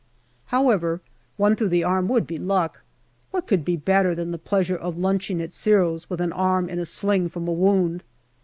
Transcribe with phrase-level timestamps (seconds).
[0.45, 0.99] However,
[1.37, 2.81] one through the arm would be luck.
[3.29, 6.79] What could be better than the pleasure of lunching at Giro's with an arm in
[6.79, 8.01] a sling from a wound